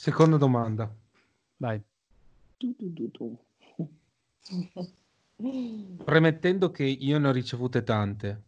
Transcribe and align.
Seconda 0.00 0.36
domanda. 0.36 0.88
Vai. 1.56 1.82
Tu, 2.56 2.72
tu, 2.76 3.10
tu. 3.10 3.36
Premettendo 6.04 6.70
che 6.70 6.84
io 6.84 7.18
ne 7.18 7.26
ho 7.26 7.32
ricevute 7.32 7.82
tante, 7.82 8.44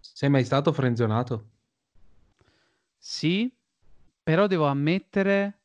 sei 0.00 0.28
mai 0.28 0.44
stato 0.44 0.72
frenzonato? 0.72 1.50
Sì, 2.98 3.48
però 4.24 4.48
devo 4.48 4.66
ammettere 4.66 5.60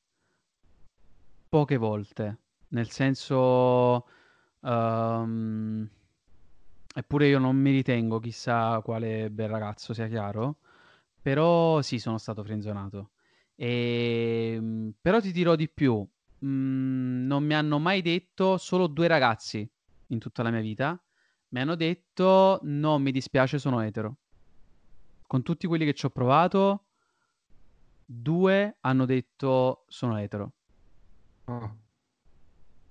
poche 1.49 1.77
volte. 1.77 2.38
Nel 2.68 2.91
senso, 2.91 4.05
ehm, 4.61 5.89
eppure 6.93 7.27
io 7.27 7.39
non 7.39 7.55
mi 7.55 7.71
ritengo 7.71 8.20
chissà 8.20 8.79
quale 8.84 9.31
bel 9.31 9.49
ragazzo, 9.49 9.95
sia 9.95 10.07
chiaro. 10.07 10.57
Però 11.21 11.81
sì, 11.81 11.99
sono 11.99 12.18
stato 12.20 12.43
frenzonato. 12.43 13.11
Ehm, 13.55 14.77
però 15.07 15.21
ti 15.21 15.31
dirò 15.31 15.55
di 15.55 15.69
più. 15.69 16.05
Mm, 16.45 17.27
non 17.27 17.41
mi 17.45 17.53
hanno 17.53 17.79
mai 17.79 18.02
detto 18.02 18.57
solo 18.57 18.88
due 18.88 19.07
ragazzi 19.07 19.65
in 20.07 20.20
tutta 20.20 20.43
la 20.43 20.52
mia 20.52 20.59
vita. 20.59 21.02
Mi 21.52 21.61
hanno 21.61 21.75
detto 21.75 22.59
no, 22.63 22.99
mi 22.99 23.13
dispiace, 23.13 23.57
sono 23.57 23.79
etero. 23.79 24.17
Con 25.25 25.43
tutti 25.43 25.65
quelli 25.65 25.85
che 25.85 25.93
ci 25.93 26.05
ho 26.05 26.09
provato, 26.09 26.88
due 28.03 28.79
hanno 28.81 29.05
detto 29.05 29.85
sono 29.88 30.20
etero. 30.20 30.51
Ah. 31.45 31.73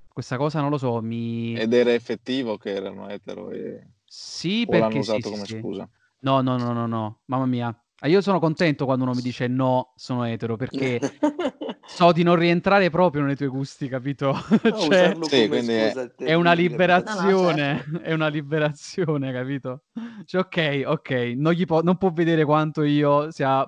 Questa 0.08 0.38
cosa 0.38 0.62
non 0.62 0.70
lo 0.70 0.78
so, 0.78 1.02
mi... 1.02 1.54
Ed 1.54 1.74
era 1.74 1.92
effettivo 1.92 2.56
che 2.56 2.70
erano 2.72 3.10
etero 3.10 3.50
e... 3.50 3.88
Sì, 4.06 4.64
o 4.66 4.70
perché 4.70 4.92
sì, 4.92 4.98
usato 5.00 5.20
sì, 5.20 5.30
come 5.30 5.44
sì. 5.44 5.58
scusa? 5.58 5.86
No, 6.20 6.40
no, 6.40 6.56
no, 6.56 6.72
no, 6.72 6.86
no, 6.86 7.20
mamma 7.26 7.44
mia. 7.44 7.78
Io 8.04 8.22
sono 8.22 8.38
contento 8.38 8.86
quando 8.86 9.04
uno 9.04 9.12
mi 9.12 9.20
dice 9.20 9.48
no, 9.48 9.92
sono 9.96 10.24
etero, 10.24 10.56
perché 10.56 10.98
so 11.86 12.12
di 12.12 12.22
non 12.22 12.36
rientrare 12.36 12.90
proprio 12.90 13.22
nei 13.22 13.36
tuoi 13.36 13.48
gusti, 13.48 13.88
capito? 13.88 14.32
No, 14.62 14.78
Cioè, 14.78 15.16
Sì, 15.22 15.44
è- 15.44 15.92
è 16.16 16.34
una 16.34 16.52
liberazione, 16.52 17.84
No, 17.86 17.98
no, 17.98 18.00
è 18.02 18.12
una 18.12 18.28
liberazione, 18.28 19.32
capito? 19.32 19.84
Cioè, 20.24 20.40
ok, 20.40 20.82
ok, 20.86 21.10
non, 21.36 21.52
gli 21.52 21.64
può, 21.64 21.82
non 21.82 21.96
può 21.96 22.10
vedere 22.12 22.44
quanto 22.44 22.82
io 22.82 23.30
sia 23.30 23.66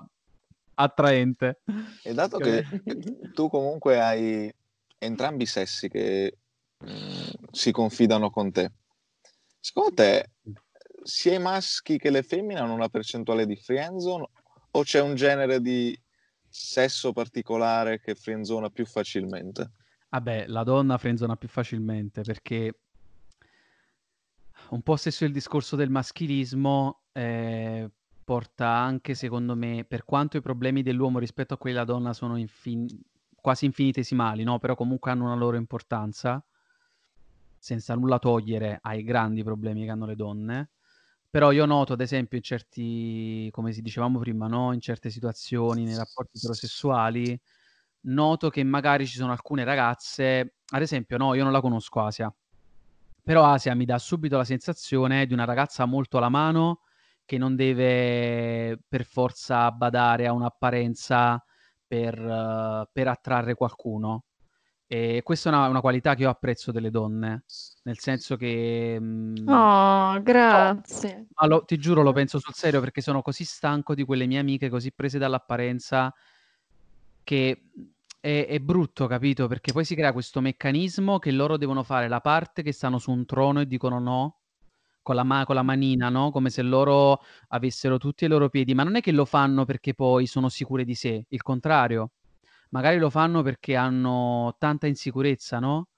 attraente. 0.75 1.61
E 2.03 2.13
dato 2.13 2.37
che 2.39 2.63
tu 3.33 3.49
comunque 3.49 3.99
hai 3.99 4.53
entrambi 4.97 5.43
i 5.43 5.47
sessi 5.47 5.87
che 5.87 6.37
mm, 6.85 7.23
si 7.51 7.71
confidano 7.71 8.29
con 8.29 8.51
te, 8.51 8.71
secondo 9.59 9.93
te 9.93 10.29
sia 11.03 11.33
i 11.33 11.39
maschi 11.39 11.97
che 11.97 12.09
le 12.09 12.23
femmine 12.23 12.59
hanno 12.59 12.73
una 12.73 12.89
percentuale 12.89 13.45
di 13.45 13.55
friendzone 13.55 14.27
o 14.71 14.83
c'è 14.83 15.01
un 15.01 15.15
genere 15.15 15.61
di 15.61 15.97
sesso 16.49 17.13
particolare 17.13 17.99
che 17.99 18.15
friendzona 18.15 18.69
più 18.69 18.85
facilmente? 18.85 19.71
Vabbè, 20.09 20.47
la 20.47 20.63
donna 20.63 20.97
frenzona 20.97 21.35
più 21.35 21.47
facilmente 21.47 22.23
perché 22.23 22.73
un 24.69 24.81
po' 24.81 24.95
stesso 24.95 25.25
il 25.25 25.31
discorso 25.31 25.75
del 25.75 25.89
maschilismo 25.89 27.03
eh, 27.11 27.89
porta 28.23 28.67
anche, 28.67 29.15
secondo 29.15 29.55
me, 29.55 29.85
per 29.87 30.05
quanto 30.05 30.37
i 30.37 30.41
problemi 30.41 30.83
dell'uomo 30.83 31.19
rispetto 31.19 31.53
a 31.53 31.57
quelli 31.57 31.75
della 31.75 31.87
donna 31.87 32.13
sono 32.13 32.37
infin- 32.37 32.87
quasi 33.35 33.65
infinitesimali, 33.65 34.43
no? 34.43 34.59
Però 34.59 34.75
comunque 34.75 35.11
hanno 35.11 35.25
una 35.25 35.35
loro 35.35 35.57
importanza, 35.57 36.43
senza 37.57 37.95
nulla 37.95 38.19
togliere 38.19 38.79
ai 38.81 39.03
grandi 39.03 39.43
problemi 39.43 39.85
che 39.85 39.91
hanno 39.91 40.05
le 40.05 40.15
donne. 40.15 40.69
Però 41.33 41.51
io 41.51 41.65
noto, 41.67 41.93
ad 41.93 42.01
esempio, 42.01 42.37
in 42.37 42.43
certi, 42.43 43.49
come 43.51 43.71
si 43.71 43.81
dicevamo 43.83 44.17
prima, 44.17 44.47
no? 44.47 44.73
In 44.73 44.81
certe 44.81 45.11
situazioni, 45.11 45.83
nei 45.83 45.95
rapporti 45.95 46.37
eterosessuali, 46.37 47.39
noto 48.07 48.49
che 48.49 48.63
magari 48.63 49.05
ci 49.05 49.17
sono 49.17 49.31
alcune 49.31 49.63
ragazze, 49.63 50.55
ad 50.71 50.81
esempio, 50.81 51.17
no, 51.17 51.35
io 51.35 51.43
non 51.43 51.51
la 51.51 51.61
conosco 51.61 52.01
Asia, 52.01 52.33
però 53.23 53.45
Asia 53.45 53.75
mi 53.75 53.85
dà 53.85 53.99
subito 53.99 54.37
la 54.37 54.43
sensazione 54.45 55.25
di 55.27 55.33
una 55.33 55.45
ragazza 55.45 55.85
molto 55.85 56.17
alla 56.17 56.29
mano 56.29 56.81
che 57.25 57.37
non 57.37 57.55
deve 57.55 58.79
per 58.87 59.05
forza 59.05 59.71
badare 59.71 60.27
a 60.27 60.33
un'apparenza 60.33 61.43
per, 61.87 62.17
eh, 62.19 62.89
per 62.91 63.07
attrarre 63.09 63.55
qualcuno. 63.55 64.23
E 64.91 65.21
questa 65.23 65.51
è 65.51 65.53
una, 65.53 65.67
una 65.67 65.81
qualità 65.81 66.15
che 66.15 66.23
io 66.23 66.29
apprezzo 66.29 66.71
delle 66.71 66.89
donne, 66.89 67.43
nel 67.83 67.99
senso 67.99 68.35
che... 68.37 68.97
mm, 68.99 69.47
Oh, 69.47 70.19
grazie. 70.23 71.27
ma 71.35 71.45
lo- 71.47 71.63
ti 71.63 71.77
giuro, 71.77 72.01
lo 72.01 72.11
penso 72.11 72.39
sul 72.39 72.53
serio 72.55 72.79
perché 72.79 73.01
sono 73.01 73.21
così 73.21 73.43
stanco 73.45 73.93
di 73.93 74.03
quelle 74.03 74.25
mie 74.25 74.39
amiche 74.39 74.67
così 74.69 74.91
prese 74.91 75.19
dall'apparenza 75.19 76.11
che 77.23 77.63
è, 78.19 78.45
è 78.49 78.59
brutto, 78.59 79.07
capito? 79.07 79.47
Perché 79.47 79.71
poi 79.71 79.85
si 79.85 79.95
crea 79.95 80.11
questo 80.13 80.41
meccanismo 80.41 81.19
che 81.19 81.31
loro 81.31 81.57
devono 81.57 81.83
fare 81.83 82.07
la 82.07 82.19
parte 82.21 82.63
che 82.63 82.71
stanno 82.71 82.97
su 82.99 83.11
un 83.11 83.25
trono 83.25 83.61
e 83.61 83.67
dicono 83.67 83.99
no. 83.99 84.35
Con 85.01 85.15
la, 85.15 85.23
ma- 85.23 85.45
con 85.45 85.55
la 85.55 85.63
manina, 85.63 86.09
no? 86.09 86.29
Come 86.31 86.49
se 86.49 86.61
loro 86.61 87.21
avessero 87.49 87.97
tutti 87.97 88.25
i 88.25 88.27
loro 88.27 88.49
piedi, 88.49 88.73
ma 88.75 88.83
non 88.83 88.95
è 88.95 89.01
che 89.01 89.11
lo 89.11 89.25
fanno 89.25 89.65
perché 89.65 89.93
poi 89.95 90.27
sono 90.27 90.49
sicure 90.49 90.83
di 90.83 90.93
sé, 90.93 91.25
il 91.29 91.41
contrario, 91.41 92.11
magari 92.69 92.97
lo 92.97 93.09
fanno 93.09 93.41
perché 93.41 93.75
hanno 93.75 94.55
tanta 94.57 94.87
insicurezza, 94.87 95.59
no? 95.59 95.89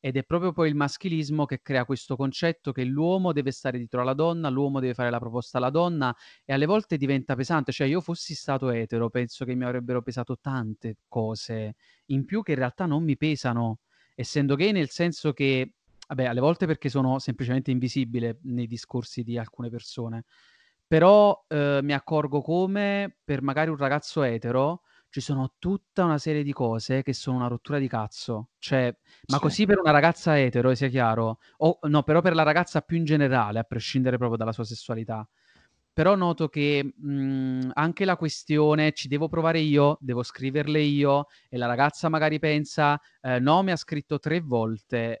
Ed 0.00 0.16
è 0.16 0.22
proprio 0.22 0.52
poi 0.52 0.68
il 0.68 0.76
maschilismo 0.76 1.44
che 1.44 1.60
crea 1.60 1.84
questo 1.84 2.14
concetto 2.14 2.70
che 2.70 2.84
l'uomo 2.84 3.32
deve 3.32 3.50
stare 3.50 3.78
dietro 3.78 4.00
alla 4.00 4.14
donna, 4.14 4.48
l'uomo 4.48 4.78
deve 4.78 4.94
fare 4.94 5.10
la 5.10 5.18
proposta 5.18 5.58
alla 5.58 5.70
donna 5.70 6.14
e 6.44 6.52
alle 6.52 6.66
volte 6.66 6.96
diventa 6.96 7.34
pesante. 7.34 7.72
Cioè, 7.72 7.88
io 7.88 8.00
fossi 8.00 8.34
stato 8.34 8.70
etero, 8.70 9.10
penso 9.10 9.44
che 9.44 9.54
mi 9.56 9.64
avrebbero 9.64 10.00
pesato 10.00 10.38
tante 10.40 10.98
cose 11.08 11.74
in 12.06 12.24
più 12.24 12.42
che 12.42 12.52
in 12.52 12.58
realtà 12.58 12.86
non 12.86 13.02
mi 13.02 13.16
pesano, 13.16 13.80
essendo 14.14 14.54
gay 14.54 14.70
nel 14.70 14.88
senso 14.88 15.32
che, 15.32 15.72
vabbè, 16.06 16.26
alle 16.26 16.40
volte 16.40 16.66
perché 16.66 16.88
sono 16.88 17.18
semplicemente 17.18 17.72
invisibile 17.72 18.38
nei 18.42 18.68
discorsi 18.68 19.24
di 19.24 19.36
alcune 19.36 19.68
persone, 19.68 20.24
però 20.86 21.44
eh, 21.48 21.80
mi 21.82 21.92
accorgo 21.92 22.40
come 22.40 23.18
per 23.24 23.42
magari 23.42 23.68
un 23.70 23.76
ragazzo 23.76 24.22
etero 24.22 24.82
ci 25.10 25.20
sono 25.20 25.54
tutta 25.58 26.04
una 26.04 26.18
serie 26.18 26.42
di 26.42 26.52
cose 26.52 27.02
che 27.02 27.12
sono 27.12 27.36
una 27.38 27.48
rottura 27.48 27.78
di 27.78 27.88
cazzo. 27.88 28.50
Cioè, 28.58 28.94
ma 29.26 29.36
Sì. 29.36 29.42
così 29.42 29.66
per 29.66 29.78
una 29.78 29.90
ragazza 29.92 30.38
etero, 30.38 30.74
sia 30.74 30.88
chiaro, 30.88 31.38
o 31.58 31.78
no, 31.82 32.02
però 32.02 32.20
per 32.20 32.34
la 32.34 32.42
ragazza 32.42 32.80
più 32.82 32.96
in 32.98 33.04
generale, 33.04 33.58
a 33.58 33.62
prescindere 33.64 34.16
proprio 34.18 34.38
dalla 34.38 34.52
sua 34.52 34.64
sessualità. 34.64 35.26
Però 35.92 36.14
noto 36.14 36.48
che 36.48 36.94
mh, 36.96 37.70
anche 37.74 38.04
la 38.04 38.16
questione 38.16 38.92
ci 38.92 39.08
devo 39.08 39.26
provare 39.28 39.58
io, 39.58 39.98
devo 40.00 40.22
scriverle 40.22 40.80
io, 40.80 41.26
e 41.48 41.56
la 41.58 41.66
ragazza 41.66 42.08
magari 42.08 42.38
pensa, 42.38 43.00
eh, 43.20 43.40
no, 43.40 43.62
mi 43.64 43.72
ha 43.72 43.76
scritto 43.76 44.20
tre 44.20 44.40
volte, 44.40 45.20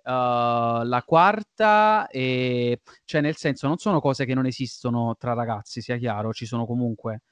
la 0.84 1.02
quarta, 1.04 2.06
e... 2.08 2.80
cioè 3.04 3.20
nel 3.20 3.34
senso 3.36 3.66
non 3.66 3.78
sono 3.78 3.98
cose 4.00 4.24
che 4.24 4.34
non 4.34 4.46
esistono 4.46 5.16
tra 5.18 5.32
ragazzi, 5.34 5.80
sia 5.80 5.96
chiaro, 5.96 6.32
ci 6.32 6.46
sono 6.46 6.64
comunque. 6.64 7.22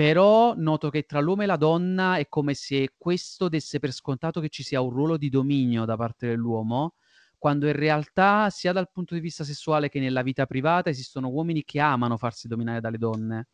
Però 0.00 0.54
noto 0.56 0.88
che 0.88 1.02
tra 1.02 1.20
l'uomo 1.20 1.42
e 1.42 1.46
la 1.46 1.58
donna 1.58 2.16
è 2.16 2.26
come 2.26 2.54
se 2.54 2.94
questo 2.96 3.50
desse 3.50 3.78
per 3.78 3.92
scontato 3.92 4.40
che 4.40 4.48
ci 4.48 4.62
sia 4.62 4.80
un 4.80 4.88
ruolo 4.88 5.18
di 5.18 5.28
dominio 5.28 5.84
da 5.84 5.94
parte 5.94 6.26
dell'uomo, 6.26 6.94
quando 7.36 7.66
in 7.66 7.74
realtà 7.74 8.48
sia 8.48 8.72
dal 8.72 8.90
punto 8.90 9.12
di 9.12 9.20
vista 9.20 9.44
sessuale 9.44 9.90
che 9.90 10.00
nella 10.00 10.22
vita 10.22 10.46
privata 10.46 10.88
esistono 10.88 11.28
uomini 11.28 11.64
che 11.64 11.80
amano 11.80 12.16
farsi 12.16 12.48
dominare 12.48 12.80
dalle 12.80 12.96
donne. 12.96 13.48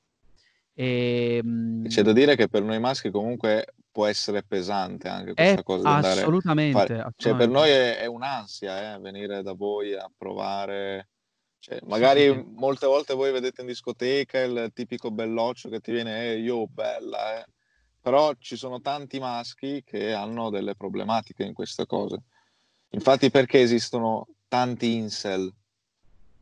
E, 0.73 1.41
mm, 1.45 1.87
C'è 1.87 2.03
da 2.03 2.13
dire 2.13 2.37
che 2.37 2.47
per 2.47 2.63
noi 2.63 2.79
maschi 2.79 3.11
comunque 3.11 3.75
può 3.91 4.07
essere 4.07 4.45
pesante 4.45 5.09
anche 5.09 5.35
questa 5.35 5.61
è 5.61 5.65
cosa 5.65 5.89
andare 5.89 6.21
assolutamente, 6.21 6.79
fare- 6.79 7.13
Cioè, 7.17 7.35
per 7.35 7.49
assolutamente. 7.49 7.59
noi 7.59 7.71
è, 7.71 7.99
è 8.03 8.07
un'ansia 8.07 8.95
eh, 8.95 9.01
venire 9.01 9.43
da 9.43 9.53
voi 9.53 9.95
a 9.97 10.09
provare. 10.17 11.09
Cioè, 11.59 11.81
magari 11.87 12.33
sì, 12.33 12.45
molte 12.55 12.87
volte 12.87 13.15
voi 13.15 13.33
vedete 13.33 13.61
in 13.63 13.67
discoteca 13.67 14.41
il 14.41 14.71
tipico 14.73 15.11
belloccio 15.11 15.69
che 15.69 15.81
ti 15.81 15.91
viene, 15.91 16.31
eh, 16.33 16.39
io 16.39 16.67
bella, 16.69 17.41
eh. 17.41 17.47
Però 18.01 18.33
ci 18.39 18.57
sono 18.57 18.81
tanti 18.81 19.19
maschi 19.19 19.83
che 19.85 20.13
hanno 20.13 20.49
delle 20.49 20.77
problematiche 20.77 21.43
in 21.43 21.55
queste 21.55 21.87
cose. 21.87 22.23
Infatti, 22.91 23.31
perché 23.31 23.61
esistono 23.61 24.29
tanti 24.47 24.95
incel? 24.95 25.53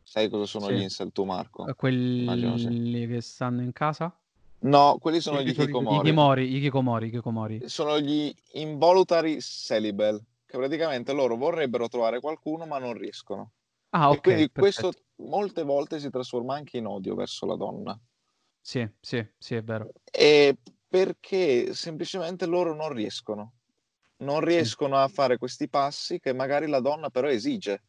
Sai 0.03 0.29
cosa 0.29 0.45
sono 0.45 0.67
Sì. 0.67 0.75
gli 0.75 0.81
incel 0.81 1.11
tu, 1.11 1.23
Marco? 1.23 1.67
Eh, 1.67 1.73
Quelli 1.73 2.21
Immagino 2.21 2.57
sì. 2.57 3.07
che 3.09 3.19
stanno 3.21 3.63
in 3.63 3.71
casa? 3.71 4.15
No, 4.59 4.97
quelli 4.99 5.19
sono 5.21 5.41
gli 5.41 5.49
hikikomori. 5.49 6.09
Kikomori, 6.09 6.55
i 6.55 6.59
Kikomori, 6.59 7.07
i 7.07 7.09
Kikomori. 7.09 7.61
sono 7.67 7.99
gli 7.99 8.33
involuntary 8.53 9.41
celibate, 9.41 10.23
che 10.45 10.57
praticamente 10.57 11.13
loro 11.13 11.35
vorrebbero 11.35 11.87
trovare 11.87 12.19
qualcuno 12.19 12.67
ma 12.67 12.77
non 12.77 12.93
riescono. 12.93 13.51
Ah, 13.89 14.09
e 14.09 14.15
ok, 14.15 14.21
quindi 14.21 14.51
questo 14.51 14.89
perfetto. 14.89 15.23
molte 15.23 15.63
volte 15.63 15.99
si 15.99 16.09
trasforma 16.09 16.55
anche 16.55 16.77
in 16.77 16.85
odio 16.85 17.15
verso 17.15 17.45
la 17.45 17.55
donna. 17.55 17.97
Sì, 18.61 18.87
sì, 18.99 19.25
sì, 19.37 19.55
è 19.55 19.63
vero. 19.63 19.91
E 20.11 20.57
perché 20.87 21.73
semplicemente 21.73 22.45
loro 22.45 22.73
non 22.73 22.91
riescono. 22.91 23.53
Non 24.17 24.39
riescono 24.39 24.97
a 24.97 25.07
fare 25.07 25.37
questi 25.37 25.67
passi 25.67 26.19
che 26.19 26.33
magari 26.33 26.67
la 26.67 26.79
donna 26.79 27.09
però 27.09 27.27
esige. 27.27 27.83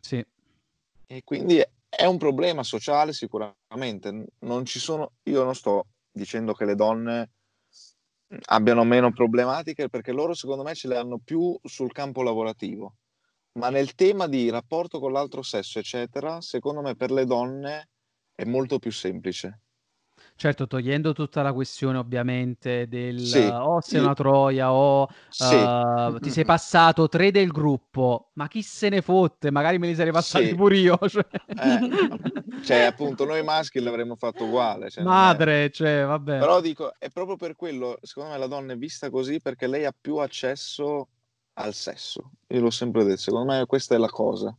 Sì, 0.00 0.24
E 1.08 1.22
quindi 1.24 1.62
è 1.88 2.04
un 2.04 2.18
problema 2.18 2.62
sociale 2.62 3.12
sicuramente. 3.12 4.26
Non 4.40 4.64
ci 4.64 4.78
sono, 4.78 5.12
io 5.24 5.44
non 5.44 5.54
sto 5.54 5.86
dicendo 6.10 6.52
che 6.52 6.64
le 6.64 6.74
donne 6.74 7.30
abbiano 8.46 8.82
meno 8.84 9.12
problematiche 9.12 9.88
perché 9.88 10.12
loro 10.12 10.34
secondo 10.34 10.62
me 10.62 10.74
ce 10.74 10.88
le 10.88 10.96
hanno 10.96 11.18
più 11.18 11.56
sul 11.62 11.92
campo 11.92 12.22
lavorativo. 12.22 12.94
Ma 13.56 13.70
nel 13.70 13.94
tema 13.94 14.26
di 14.26 14.50
rapporto 14.50 14.98
con 15.00 15.12
l'altro 15.12 15.42
sesso, 15.42 15.78
eccetera, 15.78 16.40
secondo 16.42 16.82
me 16.82 16.94
per 16.94 17.10
le 17.10 17.24
donne 17.24 17.88
è 18.34 18.44
molto 18.44 18.78
più 18.78 18.92
semplice. 18.92 19.60
Certo, 20.34 20.66
togliendo 20.66 21.12
tutta 21.14 21.40
la 21.42 21.52
questione 21.54 21.96
ovviamente 21.96 22.86
del 22.88 23.18
Sì, 23.18 23.38
o 23.50 23.80
sei 23.80 24.00
una 24.00 24.14
troia 24.14 24.72
o 24.72 25.08
Sì. 25.30 25.54
eh, 25.54 26.16
ti 26.20 26.30
sei 26.30 26.44
passato 26.44 27.08
tre 27.08 27.30
del 27.30 27.50
gruppo, 27.50 28.30
ma 28.34 28.46
chi 28.46 28.60
se 28.62 28.90
ne 28.90 29.00
fotte? 29.00 29.50
Magari 29.50 29.78
me 29.78 29.86
li 29.86 29.94
sarei 29.94 30.12
passati 30.12 30.48
Sì. 30.48 30.54
pure 30.54 30.76
io. 30.76 30.98
Cioè. 31.08 31.26
Eh, 31.58 32.62
cioè, 32.64 32.80
appunto, 32.82 33.24
noi 33.24 33.42
maschi 33.42 33.80
l'avremmo 33.80 34.16
fatto 34.16 34.44
uguale. 34.44 34.90
cioè, 34.90 35.02
non 35.02 35.12
è- 35.12 35.16
Madre, 35.16 35.70
cioè, 35.70 36.04
vabbè. 36.04 36.38
Però 36.38 36.60
dico, 36.60 36.92
è 36.98 37.08
proprio 37.10 37.36
per 37.36 37.56
quello, 37.56 37.96
secondo 38.02 38.32
me 38.32 38.38
la 38.38 38.46
donna 38.46 38.74
è 38.74 38.76
vista 38.76 39.08
così 39.08 39.40
perché 39.40 39.66
lei 39.66 39.86
ha 39.86 39.94
più 39.98 40.16
accesso 40.16 41.08
al 41.58 41.74
sesso. 41.74 42.32
Io 42.48 42.60
l'ho 42.60 42.70
sempre 42.70 43.04
detto, 43.04 43.20
secondo 43.20 43.52
me 43.52 43.66
questa 43.66 43.94
è 43.94 43.98
la 43.98 44.08
cosa. 44.08 44.56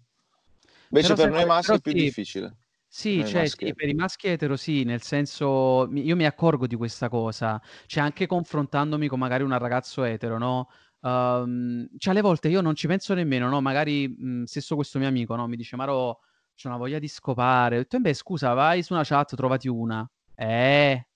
Invece 0.89 1.13
Però 1.15 1.15
per 1.15 1.29
noi 1.31 1.45
maschi 1.45 1.75
è 1.75 1.79
più 1.79 1.91
sì. 1.91 1.97
difficile. 1.97 2.57
Sì, 2.89 3.25
cioè, 3.25 3.47
sì, 3.49 3.73
per 3.75 3.89
i 3.89 3.93
maschi 3.93 4.27
etero 4.27 4.55
sì, 4.57 4.83
nel 4.83 5.01
senso, 5.01 5.89
io 5.93 6.15
mi 6.15 6.25
accorgo 6.25 6.67
di 6.67 6.75
questa 6.75 7.09
cosa, 7.09 7.61
cioè 7.85 8.03
anche 8.03 8.27
confrontandomi 8.27 9.07
con 9.07 9.19
magari 9.19 9.43
un 9.43 9.57
ragazzo 9.57 10.03
etero, 10.03 10.37
no? 10.37 10.69
Ehm, 11.01 11.87
cioè 11.97 12.13
alle 12.13 12.21
volte 12.21 12.47
io 12.49 12.61
non 12.61 12.75
ci 12.75 12.87
penso 12.87 13.13
nemmeno, 13.13 13.49
no? 13.49 13.61
Magari, 13.61 14.07
mh, 14.09 14.43
stesso 14.43 14.75
questo 14.75 14.99
mio 14.99 15.07
amico, 15.09 15.35
no? 15.35 15.47
Mi 15.47 15.57
dice, 15.57 15.75
Maro, 15.75 16.19
c'ho 16.55 16.69
una 16.69 16.77
voglia 16.77 16.99
di 16.99 17.07
scopare. 17.09 17.75
Ho 17.75 17.79
detto, 17.79 17.97
"Eh 17.97 17.99
beh, 17.99 18.13
scusa, 18.13 18.53
vai 18.53 18.81
su 18.83 18.93
una 18.93 19.03
chat, 19.03 19.35
trovati 19.35 19.67
una. 19.67 20.09
Eh, 20.35 21.07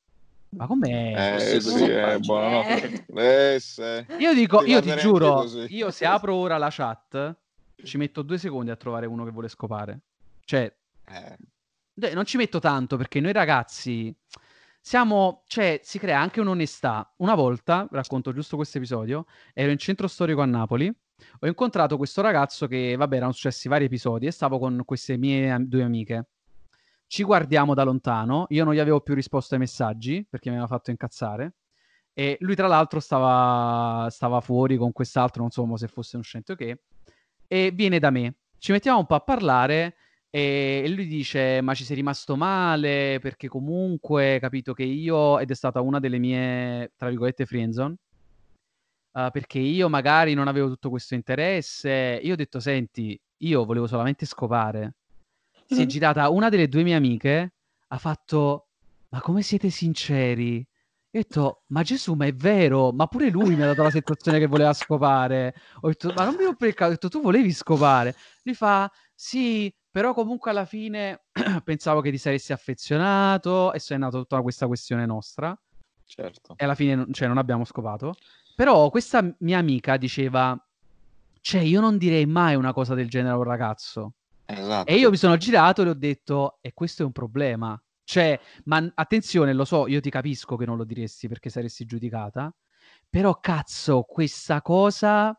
ma 0.52 0.68
com'è? 0.68 1.36
Eh 1.36 1.62
Sì, 1.62 1.84
eh, 1.90 2.20
buonanotte. 2.20 3.06
Eh, 3.14 3.60
sì. 3.60 3.82
Io 4.20 4.34
dico, 4.34 4.64
Ti 4.64 4.70
io 4.70 4.82
ti 4.82 4.94
giuro, 4.96 5.46
io 5.68 5.92
se 5.92 6.06
apro 6.06 6.36
ora 6.36 6.58
la 6.58 6.70
chat, 6.70 7.36
ci 7.84 7.98
metto 7.98 8.22
due 8.22 8.38
secondi 8.38 8.72
a 8.72 8.76
trovare 8.76 9.06
uno 9.06 9.24
che 9.24 9.32
vuole 9.32 9.48
scopare. 9.48 10.00
Cioè, 10.44 10.74
Eh, 11.06 12.14
non 12.14 12.26
ci 12.26 12.38
metto 12.38 12.60
tanto 12.60 12.98
perché 12.98 13.20
noi 13.20 13.32
ragazzi 13.34 14.16
siamo, 14.80 15.44
cioè, 15.48 15.80
si 15.84 16.00
crea 16.00 16.20
anche 16.20 16.40
un'onestà. 16.42 17.14
Una 17.18 17.36
volta, 17.36 17.88
racconto 17.92 18.34
giusto 18.34 18.56
questo 18.56 18.78
episodio, 18.78 19.26
ero 19.54 19.72
in 19.72 19.78
centro 19.78 20.08
storico 20.08 20.42
a 20.42 20.46
Napoli, 20.46 20.88
ho 21.40 21.48
incontrato 21.48 21.98
questo 21.98 22.22
ragazzo 22.22 22.68
che, 22.68 22.96
vabbè, 22.96 23.16
erano 23.18 23.32
successi 23.32 23.68
vari 23.68 23.86
episodi 23.86 24.26
e 24.26 24.32
stavo 24.32 24.58
con 24.58 24.82
queste 24.86 25.18
mie 25.18 25.52
am- 25.52 25.66
due 25.66 25.84
amiche. 25.84 26.28
Ci 27.12 27.24
guardiamo 27.24 27.74
da 27.74 27.84
lontano, 27.84 28.46
io 28.52 28.64
non 28.64 28.74
gli 28.74 28.80
avevo 28.80 29.02
più 29.02 29.14
risposto 29.14 29.54
ai 29.56 29.60
messaggi 29.60 30.26
perché 30.30 30.48
mi 30.50 30.56
aveva 30.56 30.70
fatto 30.74 30.92
incazzare. 30.92 31.56
E 32.14 32.38
lui, 32.40 32.56
tra 32.56 32.68
l'altro, 32.68 33.02
stava, 33.02 34.08
stava 34.10 34.40
fuori 34.42 34.78
con 34.78 34.94
quest'altro, 34.94 35.42
non 35.42 35.52
so 35.52 35.76
se 35.76 35.88
fosse 35.90 36.16
un 36.16 36.24
scento 36.24 36.56
che. 36.56 36.84
E 37.48 37.72
viene 37.74 38.00
da 38.00 38.12
me. 38.12 38.36
Ci 38.58 38.72
mettiamo 38.72 39.00
un 39.00 39.08
po' 39.08 39.16
a 39.16 39.20
parlare 39.22 39.96
e, 40.30 40.84
e 40.86 40.90
lui 40.90 41.06
dice: 41.08 41.60
Ma 41.62 41.74
ci 41.74 41.84
sei 41.84 41.98
rimasto 41.98 42.38
male? 42.38 43.20
Perché 43.22 43.50
comunque, 43.50 44.40
capito 44.40 44.74
che 44.74 44.84
io, 44.84 45.38
ed 45.40 45.52
è 45.52 45.56
stata 45.56 45.82
una 45.82 46.00
delle 46.00 46.18
mie, 46.20 46.94
tra 46.96 47.10
virgolette, 47.10 47.46
friendzone. 47.46 47.98
eh, 49.14 49.30
perché 49.32 49.60
io 49.60 49.90
magari 49.90 50.34
non 50.34 50.48
avevo 50.48 50.68
tutto 50.70 50.90
questo 50.90 51.14
interesse. 51.16 52.20
Io 52.24 52.34
ho 52.34 52.36
detto: 52.36 52.60
Senti, 52.60 53.20
io 53.38 53.66
volevo 53.66 53.88
solamente 53.88 54.26
scopare. 54.26 54.96
Si 55.72 55.82
è 55.82 55.86
girata 55.88 56.30
una 56.30 56.50
delle 56.50 56.68
due 56.68 56.84
mie 56.84 56.96
amiche, 56.96 57.54
ha 57.88 57.98
fatto: 57.98 58.70
Ma 59.10 59.22
come 59.22 59.42
siete 59.42 59.70
sinceri? 59.70 60.60
Ho 61.14 61.18
detto, 61.20 61.64
ma 61.68 61.84
Gesù, 61.84 62.14
ma 62.14 62.26
è 62.26 62.34
vero, 62.34 62.92
ma 62.94 63.06
pure 63.08 63.30
lui 63.30 63.56
mi 63.56 63.64
ha 63.64 63.66
dato 63.68 63.84
la 63.84 63.90
sensazione 63.92 64.40
che 64.40 64.48
voleva 64.48 64.74
scopare. 64.74 65.54
Ho 65.82 65.88
detto, 65.90 66.14
ma 66.14 66.24
non 66.24 66.36
mi 66.36 66.44
rompere 66.46 66.70
il 66.70 66.76
cazzo, 66.76 66.90
ho 66.90 66.94
detto, 66.94 67.10
tu 67.10 67.22
volevi 67.22 67.52
scopare. 67.52 68.16
Lui 68.44 68.56
fa, 68.56 68.90
sì, 69.14 69.74
però 69.90 70.14
comunque 70.14 70.52
alla 70.52 70.66
fine 70.66 71.26
pensavo 71.66 72.00
che 72.02 72.12
ti 72.12 72.18
saresti 72.18 72.54
affezionato 72.54 73.74
e 73.74 73.80
se 73.80 73.96
è 73.96 73.98
nata 73.98 74.18
tutta 74.18 74.42
questa 74.42 74.68
questione 74.68 75.06
nostra 75.06 75.58
certo. 76.06 76.54
e 76.56 76.64
alla 76.64 76.76
fine 76.76 76.96
non- 76.96 77.12
cioè, 77.14 77.28
non 77.28 77.38
abbiamo 77.38 77.66
scopato. 77.66 78.16
Però 78.56 78.90
questa 78.90 79.36
mia 79.40 79.58
amica 79.58 79.98
diceva, 79.98 80.58
cioè 81.42 81.62
io 81.62 81.82
non 81.82 81.98
direi 81.98 82.26
mai 82.26 82.56
una 82.56 82.74
cosa 82.74 82.94
del 82.94 83.10
genere 83.10 83.34
a 83.34 83.38
un 83.38 83.44
ragazzo. 83.44 84.14
Esatto. 84.46 84.92
E 84.92 84.96
io 84.96 85.10
mi 85.10 85.18
sono 85.18 85.38
girato 85.38 85.82
e 85.82 85.86
le 85.86 85.90
ho 85.92 85.96
detto, 85.96 86.58
e 86.62 86.74
questo 86.74 87.04
è 87.04 87.06
un 87.06 87.12
problema. 87.12 87.82
Cioè, 88.04 88.40
ma 88.66 88.92
attenzione, 88.96 89.54
lo 89.54 89.64
so, 89.66 89.88
io 89.88 90.02
ti 90.02 90.10
capisco 90.10 90.58
che 90.58 90.66
non 90.66 90.76
lo 90.78 90.84
diresti 90.84 91.28
perché 91.28 91.50
saresti 91.50 91.86
giudicata, 91.86 92.54
però 93.10 93.40
cazzo, 93.40 94.04
questa 94.04 94.62
cosa 94.62 95.38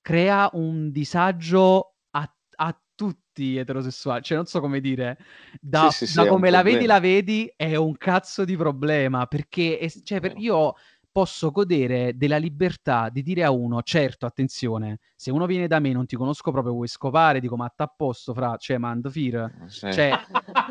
crea 0.00 0.48
un 0.52 0.90
disagio 0.92 1.94
a, 2.10 2.34
a 2.56 2.82
tutti 2.94 3.46
gli 3.52 3.58
eterosessuali. 3.58 4.22
Cioè, 4.22 4.36
non 4.36 4.46
so 4.46 4.60
come 4.60 4.80
dire, 4.80 5.18
da, 5.60 5.90
Sì, 5.90 6.06
sì, 6.06 6.14
da 6.14 6.26
come 6.26 6.50
la 6.50 6.62
vedi, 6.62 6.84
problema. 6.84 6.92
la 6.94 7.00
vedi, 7.00 7.52
è 7.56 7.74
un 7.74 7.96
cazzo 7.96 8.44
di 8.44 8.56
problema, 8.56 9.26
perché 9.26 9.78
è- 9.78 9.88
cioè, 9.90 10.20
per- 10.20 10.34
io 10.36 10.74
posso 11.14 11.52
godere 11.52 12.16
della 12.16 12.38
libertà 12.38 13.08
di 13.08 13.22
dire 13.22 13.44
a 13.44 13.52
uno, 13.52 13.82
certo, 13.82 14.26
attenzione, 14.26 14.98
se 15.14 15.30
uno 15.30 15.46
viene 15.46 15.68
da 15.68 15.78
me, 15.78 15.92
non 15.92 16.06
ti 16.06 16.16
conosco 16.16 16.50
proprio, 16.50 16.72
vuoi 16.72 16.88
scopare, 16.88 17.38
dico, 17.38 17.54
ma 17.54 17.72
t'à 17.72 17.86
posto, 17.86 18.34
fra, 18.34 18.56
cioè, 18.58 18.78
mando 18.78 19.10
fir. 19.10 19.48
Sì. 19.68 19.92
Cioè, 19.92 20.10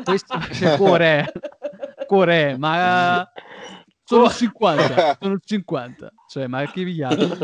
questo, 0.04 0.38
cioè, 0.52 0.76
cuore, 0.76 1.32
cuore, 2.06 2.58
ma 2.58 3.26
sono 4.04 4.28
50, 4.28 5.16
sono 5.18 5.38
50, 5.42 6.12
cioè, 6.28 6.46
ma 6.46 6.62
che 6.66 6.84
pigliato? 6.84 7.38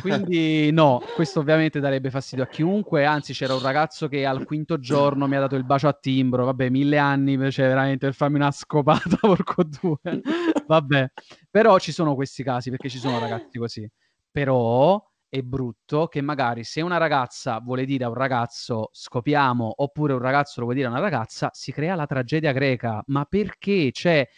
Quindi 0.00 0.70
no, 0.72 1.00
questo 1.14 1.40
ovviamente 1.40 1.80
darebbe 1.80 2.10
fastidio 2.10 2.44
a 2.44 2.48
chiunque, 2.48 3.04
anzi 3.04 3.32
c'era 3.32 3.54
un 3.54 3.62
ragazzo 3.62 4.08
che 4.08 4.26
al 4.26 4.44
quinto 4.44 4.78
giorno 4.78 5.26
mi 5.26 5.36
ha 5.36 5.40
dato 5.40 5.56
il 5.56 5.64
bacio 5.64 5.88
a 5.88 5.92
timbro, 5.92 6.44
vabbè, 6.44 6.68
mille 6.68 6.98
anni, 6.98 7.36
cioè 7.50 7.66
veramente 7.66 8.06
per 8.06 8.14
farmi 8.14 8.36
una 8.36 8.50
scopata, 8.50 9.16
porco 9.20 9.64
due, 9.64 10.20
vabbè. 10.70 11.10
Però 11.50 11.78
ci 11.78 11.90
sono 11.90 12.14
questi 12.14 12.44
casi, 12.44 12.70
perché 12.70 12.88
ci 12.88 12.98
sono 12.98 13.18
ragazzi 13.18 13.58
così. 13.58 13.88
Però 14.30 15.04
è 15.28 15.40
brutto 15.42 16.06
che 16.06 16.20
magari 16.20 16.64
se 16.64 16.80
una 16.80 16.96
ragazza 16.96 17.58
vuole 17.58 17.84
dire 17.84 18.04
a 18.04 18.08
un 18.08 18.14
ragazzo 18.14 18.88
scopiamo, 18.92 19.72
oppure 19.76 20.12
un 20.12 20.20
ragazzo 20.20 20.60
lo 20.60 20.66
vuole 20.66 20.76
dire 20.80 20.88
a 20.88 20.92
una 20.92 21.00
ragazza, 21.00 21.50
si 21.52 21.72
crea 21.72 21.96
la 21.96 22.06
tragedia 22.06 22.52
greca. 22.52 23.02
Ma 23.06 23.24
perché? 23.24 23.90
Cioè, 23.90 24.28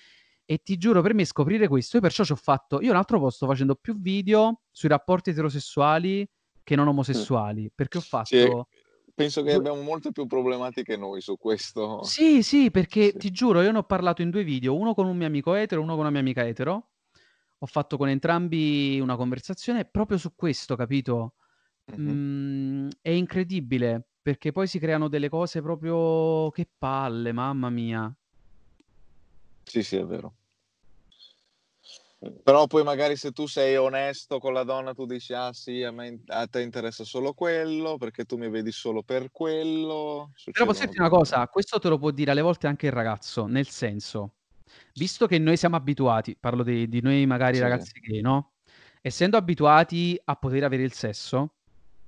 e 0.44 0.58
ti 0.58 0.76
giuro, 0.78 1.02
per 1.02 1.14
me 1.14 1.24
scoprire 1.24 1.68
questo, 1.68 1.96
io 1.96 2.02
perciò 2.02 2.24
ci 2.24 2.32
ho 2.32 2.36
fatto, 2.36 2.80
io 2.80 2.90
un 2.90 2.96
altro 2.96 3.18
posto 3.18 3.36
sto 3.36 3.46
facendo 3.46 3.74
più 3.74 4.00
video 4.00 4.62
sui 4.70 4.88
rapporti 4.88 5.30
eterosessuali 5.30 6.28
che 6.62 6.76
non 6.76 6.88
omosessuali, 6.88 7.70
perché 7.74 7.98
ho 7.98 8.02
fatto... 8.02 8.26
Sì, 8.26 8.80
penso 9.22 9.42
che 9.42 9.52
abbiamo 9.52 9.80
molte 9.82 10.12
più 10.12 10.26
problematiche 10.26 10.96
noi 10.96 11.20
su 11.20 11.36
questo. 11.36 12.02
Sì, 12.02 12.42
sì, 12.42 12.70
perché 12.70 13.10
Sì. 13.10 13.18
ti 13.18 13.30
giuro, 13.30 13.62
io 13.62 13.72
ne 13.72 13.78
ho 13.78 13.82
parlato 13.84 14.22
in 14.22 14.30
due 14.30 14.44
video, 14.44 14.76
uno 14.76 14.94
con 14.94 15.06
un 15.06 15.16
mio 15.16 15.26
amico 15.26 15.54
etero, 15.54 15.80
uno 15.80 15.92
con 15.92 16.00
una 16.00 16.10
mia 16.10 16.20
amica 16.20 16.46
etero. 16.46 16.88
Ho 17.58 17.66
fatto 17.66 17.96
con 17.96 18.08
entrambi 18.08 18.98
una 19.00 19.16
conversazione 19.16 19.84
proprio 19.84 20.18
su 20.18 20.34
questo, 20.34 20.74
capito? 20.74 21.34
Mhm. 21.86 22.10
Mm, 22.10 22.88
è 23.00 23.10
incredibile, 23.10 24.08
perché 24.20 24.50
poi 24.50 24.66
si 24.66 24.78
creano 24.78 25.08
delle 25.08 25.28
cose 25.28 25.62
proprio... 25.62 26.50
Che 26.50 26.68
palle, 26.76 27.32
mamma 27.32 27.70
mia. 27.70 28.12
Sì, 29.64 29.82
sì, 29.82 29.96
è 29.96 30.04
vero. 30.04 30.34
Però 32.44 32.66
poi 32.68 32.84
magari 32.84 33.16
se 33.16 33.32
tu 33.32 33.46
sei 33.46 33.76
onesto 33.76 34.38
con 34.38 34.52
la 34.52 34.62
donna, 34.62 34.94
tu 34.94 35.06
dici, 35.06 35.32
ah 35.34 35.52
sì, 35.52 35.82
a, 35.82 35.90
me, 35.90 36.22
a 36.26 36.46
te 36.46 36.60
interessa 36.62 37.02
solo 37.04 37.34
quello, 37.34 37.96
perché 37.96 38.24
tu 38.24 38.36
mi 38.36 38.48
vedi 38.48 38.70
solo 38.70 39.02
per 39.02 39.30
quello. 39.32 40.30
Però 40.50 40.66
Succedono 40.66 40.66
posso 40.66 40.84
dirti 40.84 40.98
una 41.00 41.08
cosa, 41.08 41.46
questo 41.48 41.78
te 41.78 41.88
lo 41.88 41.98
può 41.98 42.10
dire 42.10 42.30
alle 42.30 42.42
volte 42.42 42.66
anche 42.66 42.86
il 42.86 42.92
ragazzo, 42.92 43.46
nel 43.46 43.66
senso, 43.68 44.34
visto 44.94 45.26
che 45.26 45.38
noi 45.38 45.56
siamo 45.56 45.76
abituati, 45.76 46.36
parlo 46.38 46.62
di, 46.62 46.88
di 46.88 47.00
noi 47.00 47.24
magari 47.26 47.58
Sì. 47.58 47.60
ragazzi 47.60 47.98
gay, 48.00 48.20
no? 48.20 48.54
Essendo 49.00 49.36
abituati 49.38 50.20
a 50.22 50.36
poter 50.36 50.64
avere 50.64 50.82
il 50.82 50.92
sesso, 50.92 51.54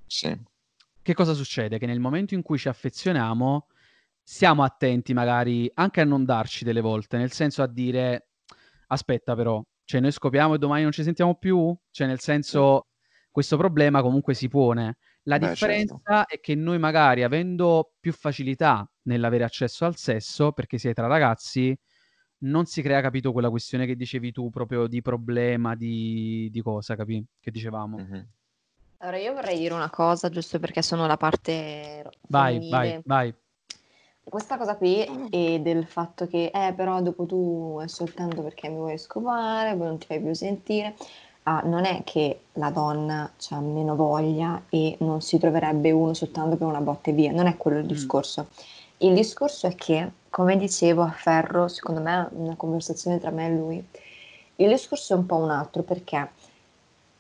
Sì, 0.09 0.29
che 1.03 1.15
cosa 1.15 1.35
succede? 1.35 1.79
Che 1.79 1.87
nel 1.87 2.01
momento 2.01 2.35
in 2.35 2.43
cui 2.43 2.59
ci 2.59 2.69
affezioniamo, 2.69 3.67
siamo 4.23 4.63
attenti 4.63 5.13
magari 5.13 5.71
anche 5.75 6.01
a 6.01 6.05
non 6.05 6.25
darci 6.25 6.65
delle 6.65 6.81
volte, 6.81 7.19
nel 7.19 7.33
senso 7.33 7.63
a 7.63 7.67
dire, 7.67 8.31
aspetta 8.89 9.35
però, 9.35 9.63
cioè 9.85 10.01
noi 10.01 10.13
scopriamo 10.13 10.55
e 10.55 10.59
domani 10.59 10.83
non 10.83 10.93
ci 10.93 11.03
sentiamo 11.03 11.35
più? 11.37 11.77
Cioè 11.91 12.07
nel 12.07 12.21
senso, 12.21 12.89
questo 13.31 13.57
problema 13.57 14.03
comunque 14.03 14.35
si 14.35 14.49
pone. 14.49 14.97
La 15.25 15.39
Beh, 15.39 15.49
differenza 15.49 15.99
certo. 16.05 16.35
è 16.35 16.41
che 16.41 16.55
noi 16.55 16.79
magari 16.79 17.23
avendo 17.23 17.93
più 17.99 18.13
facilità 18.13 18.89
nell'avere 19.03 19.45
accesso 19.45 19.85
al 19.87 19.97
sesso, 19.97 20.53
perché 20.53 20.79
si 20.79 20.89
è 20.89 20.93
tra 20.93 21.07
ragazzi, 21.07 21.77
non 22.39 22.67
si 22.67 22.83
crea, 22.83 23.01
capito, 23.01 23.33
quella 23.33 23.49
questione 23.51 23.87
che 23.87 23.97
dicevi 23.97 24.33
tu, 24.33 24.51
proprio 24.51 24.87
di 24.87 25.01
problema, 25.01 25.75
di, 25.75 26.49
di 26.51 26.61
cosa, 26.61 26.95
capì? 26.95 27.25
Che 27.41 27.51
dicevamo. 27.51 27.97
Mhm. 27.99 28.29
Allora 28.99 29.19
io 29.19 29.33
vorrei 29.35 29.59
dire 29.59 29.75
una 29.75 29.91
cosa, 29.91 30.29
giusto 30.31 30.59
perché 30.59 30.81
sono 30.81 31.07
la 31.07 31.17
parte 31.17 32.11
Vai, 32.29 32.55
femminile. 32.55 32.71
vai, 32.71 33.03
vai. 33.05 33.35
Questa 34.25 34.57
cosa 34.57 34.77
qui 34.77 35.29
e 35.31 35.61
del 35.61 35.87
fatto 35.87 36.27
che, 36.27 36.51
eh, 36.53 36.73
però 36.75 37.01
dopo 37.03 37.25
tu 37.27 37.79
è 37.83 37.87
soltanto 37.89 38.43
perché 38.43 38.69
mi 38.69 38.77
vuoi 38.77 38.99
scopare, 38.99 39.77
poi 39.77 39.87
non 39.87 39.99
ti 39.99 40.07
fai 40.07 40.21
più 40.21 40.35
sentire. 40.35 40.95
Ah, 41.47 41.61
non 41.65 41.85
è 41.85 42.01
che 42.05 42.45
la 42.55 42.71
donna 42.71 43.31
ha 43.51 43.61
meno 43.61 43.95
voglia 43.97 44.63
e 44.71 44.97
non 45.01 45.21
si 45.21 45.39
troverebbe 45.39 45.91
uno 45.91 46.15
soltanto 46.15 46.57
per 46.57 46.67
una 46.67 46.81
botta 46.81 47.11
e 47.11 47.13
via, 47.13 47.33
non 47.33 47.47
è 47.47 47.57
quello 47.59 47.79
il 47.79 47.85
Mm. 47.85 47.89
discorso. 47.89 48.47
Il 48.99 49.13
discorso 49.13 49.67
è 49.67 49.75
che, 49.75 50.11
come 50.31 50.57
dicevo 50.57 51.03
a 51.03 51.11
Ferro, 51.11 51.69
secondo 51.69 52.01
me 52.01 52.23
è 52.23 52.29
una 52.33 52.57
conversazione 52.57 53.19
tra 53.21 53.31
me 53.31 53.47
e 53.47 53.51
lui, 53.51 53.87
il 54.57 54.69
discorso 54.69 55.13
è 55.13 55.17
un 55.19 55.27
po' 55.27 55.37
un 55.37 55.51
altro 55.51 55.83
perché 55.83 56.31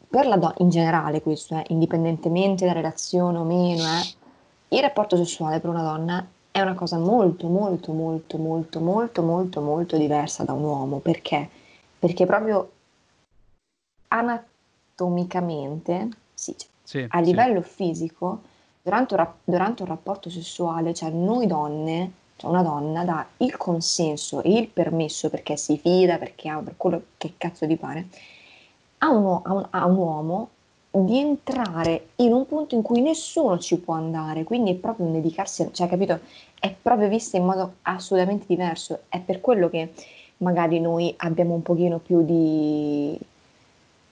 per 0.08 0.26
la 0.26 0.36
donna, 0.36 0.54
in 0.58 0.70
generale 0.70 1.20
questo, 1.20 1.56
eh, 1.56 1.64
indipendentemente 1.68 2.64
da 2.64 2.72
relazione 2.72 3.36
o 3.36 3.44
meno, 3.44 3.82
eh, 3.82 4.76
il 4.76 4.80
rapporto 4.80 5.16
sessuale 5.16 5.60
per 5.60 5.68
una 5.68 5.82
donna 5.82 6.26
è 6.56 6.60
una 6.60 6.74
cosa 6.74 6.98
molto, 6.98 7.48
molto, 7.48 7.92
molto, 7.92 8.38
molto, 8.38 8.78
molto, 8.78 9.22
molto, 9.22 9.60
molto 9.60 9.96
diversa 9.96 10.44
da 10.44 10.52
un 10.52 10.62
uomo. 10.62 11.00
Perché? 11.00 11.48
Perché 11.98 12.26
proprio 12.26 12.70
anatomicamente, 14.08 16.08
sì, 16.32 16.54
cioè, 16.56 16.68
Sì, 16.84 17.04
a 17.08 17.18
sì. 17.18 17.24
livello 17.24 17.60
fisico, 17.60 18.42
durante 18.82 19.14
un, 19.14 19.20
rap- 19.20 19.38
durante 19.44 19.82
un 19.82 19.88
rapporto 19.88 20.30
sessuale, 20.30 20.94
cioè 20.94 21.10
noi 21.10 21.46
donne, 21.48 22.12
cioè 22.36 22.50
una 22.50 22.62
donna 22.62 23.04
dà 23.04 23.26
il 23.38 23.56
consenso 23.56 24.40
e 24.42 24.56
il 24.58 24.68
permesso 24.68 25.30
perché 25.30 25.56
si 25.56 25.76
fida, 25.78 26.18
perché 26.18 26.48
ha 26.48 26.58
per 26.60 26.76
quello 26.76 27.02
che 27.16 27.34
cazzo 27.36 27.66
di 27.66 27.76
pare, 27.76 28.06
a 28.98 29.08
un, 29.10 29.40
a 29.42 29.52
un- 29.52 29.66
a 29.70 29.86
un 29.86 29.96
uomo 29.96 30.48
di 30.96 31.18
entrare 31.18 32.10
in 32.16 32.32
un 32.32 32.46
punto 32.46 32.76
in 32.76 32.82
cui 32.82 33.00
nessuno 33.00 33.58
ci 33.58 33.78
può 33.78 33.94
andare, 33.94 34.44
quindi 34.44 34.70
è 34.70 34.74
proprio 34.76 35.06
un 35.06 35.12
dedicarsi, 35.12 35.68
cioè 35.72 35.88
capito? 35.88 36.20
È 36.58 36.72
proprio 36.80 37.08
vista 37.08 37.36
in 37.36 37.44
modo 37.44 37.74
assolutamente 37.82 38.44
diverso, 38.46 39.00
è 39.08 39.18
per 39.18 39.40
quello 39.40 39.68
che 39.68 39.92
magari 40.38 40.78
noi 40.78 41.12
abbiamo 41.18 41.54
un 41.54 41.62
pochino 41.62 41.98
più 41.98 42.24
di, 42.24 43.18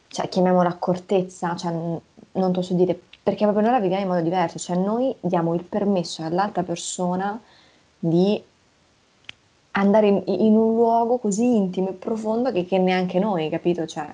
cioè 0.09 0.29
chiamiamola 0.29 0.69
accortezza, 0.69 1.55
cioè, 1.55 1.73
non 1.73 2.53
posso 2.53 2.75
dire, 2.75 3.01
perché 3.23 3.45
proprio 3.45 3.63
noi 3.63 3.73
la 3.75 3.81
viviamo 3.81 4.03
in 4.03 4.09
modo 4.09 4.23
diverso, 4.23 4.59
cioè 4.59 4.77
noi 4.77 5.15
diamo 5.21 5.55
il 5.55 5.63
permesso 5.63 6.25
all'altra 6.25 6.65
persona 6.65 7.41
di 7.97 8.43
andare 9.71 10.09
in, 10.09 10.23
in 10.27 10.57
un 10.57 10.75
luogo 10.75 11.19
così 11.19 11.57
intimo 11.57 11.91
e 11.91 11.93
profondo 11.93 12.51
che, 12.51 12.65
che 12.65 12.79
neanche 12.79 13.21
noi, 13.21 13.49
capito? 13.49 13.87
Cioè, 13.87 14.13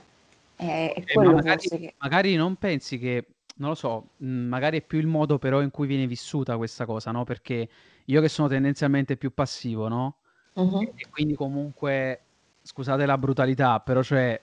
è, 0.59 0.93
è 0.95 1.07
Eh, 1.07 1.19
ma 1.19 1.33
quello 1.33 1.33
magari, 1.33 1.69
che... 1.69 1.95
magari 1.99 2.35
non 2.37 2.57
pensi 2.57 2.99
che, 2.99 3.27
non 3.57 3.71
lo 3.71 3.75
so, 3.75 4.11
mh, 4.19 4.27
magari 4.29 4.79
è 4.79 4.83
più 4.87 4.99
il 4.99 5.07
modo 5.07 5.39
però 5.39 5.63
in 5.63 5.71
cui 5.71 5.87
viene 5.87 6.07
vissuta 6.07 6.57
questa 6.57 6.85
cosa, 6.87 7.11
no? 7.13 7.25
Perché 7.25 7.69
io 8.05 8.21
che 8.21 8.29
sono 8.29 8.49
tendenzialmente 8.49 9.17
più 9.17 9.33
passivo, 9.33 9.89
no? 9.89 10.19
Mhm. 10.57 10.93
E 10.95 11.07
quindi 11.11 11.35
comunque, 11.35 12.23
scusate 12.63 13.07
la 13.07 13.19
brutalità, 13.19 13.81
però 13.81 14.03
cioè, 14.03 14.41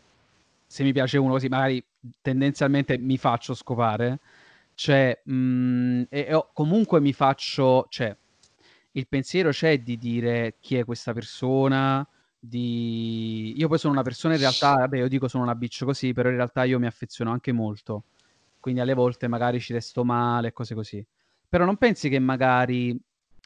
se 0.66 0.84
mi 0.84 0.94
piace 0.94 1.18
uno 1.18 1.34
così, 1.34 1.48
magari 1.50 1.84
tendenzialmente 2.22 2.98
mi 2.98 3.18
faccio 3.18 3.54
scopare, 3.54 4.20
cioè, 4.74 5.22
mh, 5.24 6.04
e, 6.10 6.26
e 6.30 6.34
ho- 6.34 6.50
comunque 6.54 7.00
mi 7.02 7.14
faccio, 7.14 7.86
cioè, 7.90 8.16
il 8.94 9.08
pensiero 9.08 9.50
c'è 9.52 9.80
di 9.82 9.98
dire 9.98 10.56
chi 10.60 10.78
è 10.78 10.86
questa 10.86 11.14
persona, 11.14 12.08
di... 12.48 13.54
Io 13.58 13.68
poi 13.68 13.78
sono 13.78 13.94
una 13.94 14.04
persona 14.04 14.34
in 14.34 14.40
realtà, 14.40 14.76
vabbè, 14.76 14.98
io 14.98 15.08
dico 15.08 15.28
sono 15.28 15.44
una 15.44 15.56
bitch 15.56 15.84
così, 15.86 16.14
però 16.14 16.30
in 16.30 16.36
realtà 16.36 16.64
io 16.64 16.80
mi 16.80 16.86
affeziono 16.88 17.32
anche 17.32 17.52
molto, 17.52 18.06
quindi 18.60 18.82
alle 18.82 18.94
volte 18.94 19.28
magari 19.28 19.60
ci 19.60 19.74
resto 19.74 20.04
male, 20.04 20.54
cose 20.54 20.76
così. 20.76 21.06
Però 21.48 21.66
non 21.66 21.78
pensi 21.78 22.10
che 22.10 22.20
magari 22.20 23.00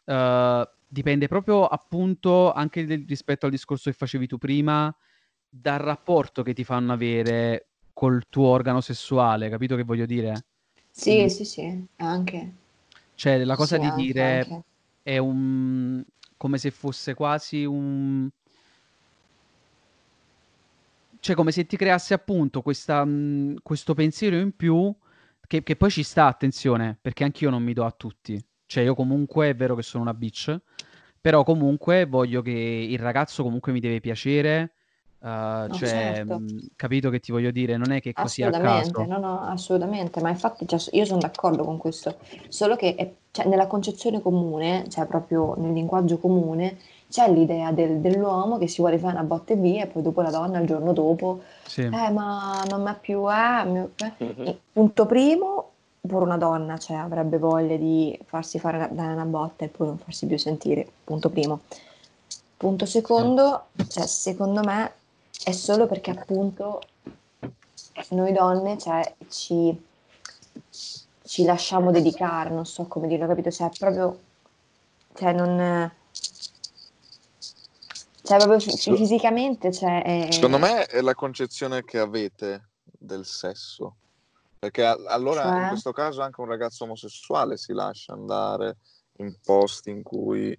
eh, 0.05 0.69
dipende 0.87 1.27
proprio 1.27 1.65
appunto 1.67 2.51
anche 2.53 2.85
del- 2.85 3.05
rispetto 3.07 3.45
al 3.45 3.51
discorso 3.51 3.89
che 3.89 3.95
facevi 3.97 4.27
tu 4.27 4.37
prima, 4.37 4.93
dal 5.47 5.79
rapporto 5.79 6.43
che 6.43 6.53
ti 6.53 6.63
fanno 6.63 6.93
avere 6.93 7.69
col 7.93 8.23
tuo 8.29 8.47
organo 8.47 8.81
sessuale, 8.81 9.49
capito 9.49 9.75
che 9.75 9.83
voglio 9.83 10.05
dire? 10.05 10.45
Sì, 10.91 11.27
Mm. 11.27 11.29
sì, 11.29 11.45
sì, 11.45 11.85
anche. 11.95 12.53
Cioè, 13.13 13.43
la 13.43 13.55
cosa 13.55 13.75
Sì, 13.75 13.81
di 13.81 13.91
anche, 13.91 14.03
dire 14.03 14.21
anche. 14.21 14.63
è 15.01 15.17
un... 15.17 16.03
come 16.37 16.57
se 16.57 16.71
fosse 16.71 17.13
quasi 17.13 17.65
un... 17.65 18.29
Cioè, 21.19 21.35
come 21.35 21.51
se 21.51 21.65
ti 21.65 21.75
creasse 21.77 22.13
appunto 22.13 22.61
questa, 22.61 23.03
mh, 23.05 23.57
questo 23.61 23.93
pensiero 23.93 24.37
in 24.37 24.55
più, 24.55 24.93
che, 25.47 25.63
che 25.63 25.75
poi 25.75 25.89
ci 25.89 26.03
sta, 26.03 26.27
attenzione, 26.27 26.97
perché 27.01 27.23
anch'io 27.23 27.49
non 27.49 27.63
mi 27.63 27.73
do 27.73 27.85
a 27.85 27.91
tutti. 27.91 28.41
Cioè, 28.65 28.83
io 28.83 28.95
comunque 28.95 29.49
è 29.49 29.55
vero 29.55 29.75
che 29.75 29.81
sono 29.83 30.03
una 30.03 30.13
bitch, 30.13 30.57
però 31.19 31.43
comunque 31.43 32.05
voglio 32.05 32.41
che 32.41 32.51
il 32.51 32.99
ragazzo 32.99 33.43
comunque 33.43 33.71
mi 33.71 33.79
deve 33.79 33.99
piacere, 33.99 34.73
uh, 35.19 35.27
No, 35.27 35.69
cioè, 35.69 36.23
certo. 36.23 36.39
mh, 36.39 36.67
capito 36.75 37.09
che 37.09 37.19
ti 37.19 37.31
voglio 37.31 37.51
dire? 37.51 37.77
Non 37.77 37.91
è 37.91 37.99
che 38.01 38.13
così 38.13 38.43
a 38.43 38.51
caso. 38.51 39.05
no, 39.07 39.17
no, 39.19 39.41
assolutamente, 39.41 40.21
ma 40.21 40.29
infatti 40.29 40.67
cioè, 40.67 40.79
io 40.91 41.05
sono 41.05 41.19
d'accordo 41.19 41.63
con 41.63 41.77
questo, 41.77 42.17
solo 42.47 42.75
che 42.75 42.95
è- 42.95 43.13
cioè, 43.31 43.45
nella 43.47 43.67
concezione 43.67 44.21
comune, 44.21 44.85
cioè 44.89 45.05
proprio 45.05 45.55
nel 45.57 45.73
linguaggio 45.73 46.17
comune, 46.17 46.77
c'è 47.09 47.29
l'idea 47.31 47.71
del- 47.71 47.99
dell'uomo 47.99 48.57
che 48.59 48.67
si 48.67 48.81
vuole 48.81 48.99
fare 48.99 49.13
una 49.13 49.23
botta 49.23 49.53
e 49.53 49.55
via 49.55 49.83
e 49.83 49.87
poi 49.87 50.01
dopo 50.03 50.21
la 50.21 50.29
donna 50.29 50.59
il 50.59 50.67
giorno 50.67 50.93
dopo, 50.93 51.41
Sì, 51.65 51.81
eh 51.81 52.09
ma 52.11 52.63
non 52.69 52.83
mi 52.83 52.93
più, 53.01 53.27
eh, 53.31 53.65
mi- 53.65 53.89
eh. 53.97 54.13
Mhm. 54.17 54.57
Punto 54.73 55.05
primo, 55.07 55.71
pure 56.01 56.25
una 56.25 56.37
donna 56.37 56.77
cioè, 56.77 56.97
avrebbe 56.97 57.37
voglia 57.39 57.75
di 57.77 58.17
farsi 58.25 58.59
fare 58.59 58.77
una, 58.77 58.87
dare 58.87 59.13
una 59.13 59.25
botta 59.25 59.65
e 59.65 59.69
poi 59.69 59.87
non 59.87 59.97
farsi 59.97 60.27
più 60.27 60.37
sentire, 60.37 60.87
punto 61.03 61.29
primo. 61.29 61.61
Punto 62.55 62.85
secondo, 62.85 63.67
cioè, 63.87 64.05
secondo 64.05 64.61
me 64.63 64.93
è 65.43 65.51
solo 65.51 65.87
perché 65.87 66.11
appunto 66.11 66.81
noi 68.09 68.31
donne 68.33 68.77
cioè, 68.77 69.13
ci, 69.29 69.75
ci 71.23 71.43
lasciamo 71.43 71.89
dedicare, 71.91 72.49
non 72.49 72.65
so 72.65 72.85
come 72.85 73.07
dirlo, 73.07 73.27
capito? 73.27 73.49
Cioè, 73.49 73.69
proprio, 73.77 74.19
cioè, 75.15 75.33
non... 75.33 75.91
Cioè, 78.29 78.37
proprio 78.37 78.59
Seco- 78.59 78.95
fisicamente, 78.95 79.71
cioè, 79.73 80.03
è- 80.03 80.31
Secondo 80.31 80.59
me 80.59 80.85
è 80.85 81.01
la 81.01 81.15
concezione 81.15 81.83
che 81.83 81.97
avete 81.97 82.69
del 82.83 83.25
sesso. 83.25 83.95
Perché 84.59 84.85
a- 84.85 84.97
allora 85.07 85.45
in 85.53 85.59
Cioè? 85.61 85.67
questo 85.69 85.91
caso 85.91 86.21
anche 86.21 86.39
un 86.41 86.47
ragazzo 86.47 86.83
omosessuale 86.83 87.57
si 87.57 87.73
lascia 87.73 88.13
andare 88.13 88.77
in 89.17 89.35
posti 89.43 89.89
in 89.89 90.03
cui 90.03 90.55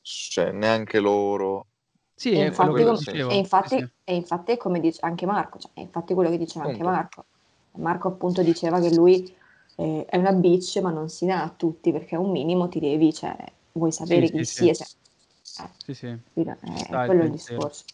cioè, 0.00 0.52
neanche 0.52 1.00
loro. 1.00 1.66
sì, 2.14 2.30
E 2.32 2.46
è 2.46 2.52
quello 2.52 2.72
che 2.72 2.80
infatti, 2.80 2.82
quello 2.82 2.98
dicevo. 2.98 3.30
e 3.30 3.36
infatti, 3.36 3.78
sì. 3.78 3.88
e 4.04 4.14
infatti 4.14 4.52
è 4.52 4.56
come 4.56 4.80
dice 4.80 5.00
anche 5.02 5.26
Marco, 5.26 5.58
cioè, 5.58 5.70
è 5.74 5.80
infatti 5.80 6.14
quello 6.14 6.30
che 6.30 6.38
diceva 6.38 6.66
anche. 6.66 6.82
Marco. 6.84 7.24
Marco 7.72 8.08
appunto 8.08 8.42
diceva 8.42 8.80
che 8.80 8.92
lui 8.94 9.34
eh, 9.76 10.04
è 10.08 10.16
una 10.16 10.32
bitch, 10.32 10.76
ma 10.78 10.90
non 10.90 11.08
si 11.08 11.26
dà 11.26 11.42
a 11.42 11.50
tutti 11.50 11.90
perché 11.92 12.16
un 12.16 12.30
minimo 12.30 12.68
ti 12.68 12.80
devi, 12.80 13.12
cioè, 13.12 13.36
vuoi 13.72 13.92
sapere 13.92 14.26
Sì, 14.26 14.32
chi 14.32 14.44
sì, 14.44 14.54
sia. 14.64 14.74
sì. 14.74 14.84
cioè, 14.84 14.88
Sì, 15.84 15.94
sì. 15.94 16.16
quindi 16.32 16.50
Ci 16.52 16.84
è, 16.84 16.84
sta 16.84 17.00
è 17.00 17.00
il 17.00 17.06
quello 17.06 17.28
discorso. 17.28 17.84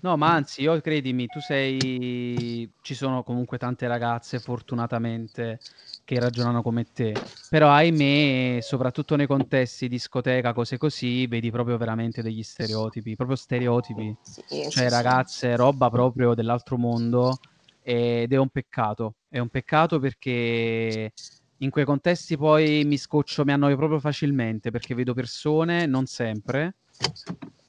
No, 0.00 0.16
ma 0.16 0.34
anzi, 0.34 0.62
io 0.62 0.78
credimi, 0.80 1.28
tu 1.28 1.40
sei... 1.40 2.70
Ci 2.82 2.94
sono 2.94 3.22
comunque 3.22 3.56
tante 3.56 3.86
ragazze, 3.86 4.38
fortunatamente, 4.38 5.60
che 6.04 6.18
ragionano 6.18 6.62
come 6.62 6.86
te. 6.92 7.14
Però, 7.48 7.70
ahimè, 7.70 8.60
soprattutto 8.60 9.16
nei 9.16 9.26
contesti 9.26 9.88
discoteca, 9.88 10.52
cose 10.52 10.76
così, 10.76 11.26
vedi 11.26 11.50
proprio 11.50 11.78
veramente 11.78 12.20
degli 12.20 12.42
stereotipi, 12.42 13.16
proprio 13.16 13.36
stereotipi. 13.36 14.14
Sì, 14.20 14.42
Cioè, 14.68 14.68
sì. 14.68 14.88
ragazze, 14.88 15.56
roba 15.56 15.88
proprio 15.88 16.34
dell'altro 16.34 16.76
mondo. 16.76 17.38
Ed 17.82 18.32
è 18.32 18.36
un 18.36 18.48
peccato. 18.48 19.14
È 19.28 19.38
un 19.38 19.48
peccato 19.48 19.98
perché 19.98 21.12
in 21.58 21.70
quei 21.70 21.84
contesti 21.84 22.36
poi 22.36 22.84
mi 22.84 22.96
scoccio, 22.98 23.44
mi 23.44 23.52
annoio 23.52 23.76
proprio 23.76 23.98
facilmente, 24.00 24.70
perché 24.70 24.94
vedo 24.94 25.14
persone, 25.14 25.86
non 25.86 26.06
sempre, 26.06 26.76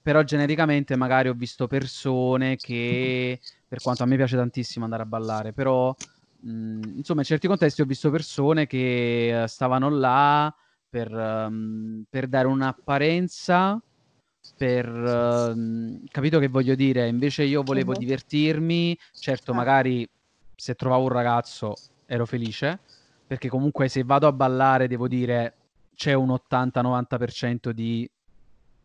però 0.02 0.24
genericamente 0.24 0.96
magari 0.96 1.30
ho 1.30 1.34
visto 1.34 1.68
persone 1.68 2.60
che, 2.60 3.42
per 3.68 3.82
quanto 3.82 4.04
a 4.04 4.06
me 4.06 4.16
piace 4.18 4.36
tantissimo 4.38 4.86
andare 4.86 5.04
a 5.04 5.06
ballare, 5.08 5.54
però 5.54 5.96
mh, 6.42 6.98
insomma 6.98 7.22
in 7.22 7.26
certi 7.28 7.48
contesti 7.48 7.82
ho 7.82 7.86
visto 7.86 8.12
persone 8.12 8.68
che 8.68 9.44
eh, 9.44 9.48
stavano 9.48 9.90
là 9.90 10.54
per, 10.90 11.12
ehm, 11.14 12.06
per 12.10 12.28
dare 12.28 12.48
un'apparenza, 12.48 13.84
per... 14.56 14.88
ehm, 14.88 16.04
capito 16.12 16.40
che 16.40 16.48
voglio 16.48 16.76
dire? 16.76 17.08
Invece 17.08 17.44
io 17.44 17.64
volevo 17.64 17.96
divertirmi, 17.96 18.98
certo 19.18 19.52
Ah. 19.52 19.56
magari 19.56 20.08
se 20.56 20.76
trovavo 20.76 21.04
un 21.04 21.10
ragazzo 21.10 21.82
ero 22.06 22.26
felice, 22.26 22.82
perché 23.28 23.50
comunque 23.50 23.88
se 23.88 24.04
vado 24.04 24.28
a 24.28 24.32
ballare 24.32 24.88
devo 24.88 25.08
dire 25.08 25.54
c'è 25.96 26.14
un 26.14 26.30
80-90% 26.30 27.70
di 27.70 28.10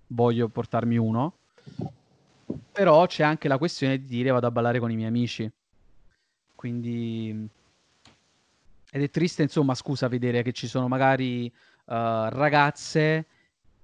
voglio 0.09 0.49
portarmi 0.49 0.97
uno, 0.97 1.35
però 2.73 3.07
c'è 3.07 3.23
anche 3.23 3.49
la 3.49 3.59
questione 3.59 3.99
di 3.99 4.07
dire 4.07 4.31
vado 4.31 4.47
a 4.47 4.51
ballare 4.51 4.79
con 4.79 4.91
i 4.91 4.97
miei 4.97 5.09
amici. 5.09 5.51
Quindi 6.55 7.49
ed 8.93 9.03
è 9.03 9.11
triste, 9.11 9.43
insomma, 9.43 9.75
scusa, 9.75 10.09
vedere 10.09 10.43
che 10.43 10.53
ci 10.53 10.67
sono 10.67 10.89
magari 10.89 11.47
eh, 11.47 11.53
ragazze 12.31 13.27